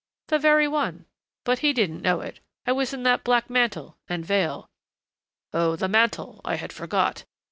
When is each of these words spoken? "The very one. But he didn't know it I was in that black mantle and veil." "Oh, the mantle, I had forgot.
"The 0.29 0.39
very 0.39 0.67
one. 0.67 1.05
But 1.45 1.59
he 1.59 1.73
didn't 1.73 2.01
know 2.01 2.21
it 2.21 2.39
I 2.65 2.71
was 2.71 2.91
in 2.91 3.03
that 3.03 3.23
black 3.23 3.51
mantle 3.51 3.99
and 4.09 4.25
veil." 4.25 4.67
"Oh, 5.53 5.75
the 5.75 5.87
mantle, 5.87 6.41
I 6.43 6.55
had 6.55 6.73
forgot. 6.73 7.23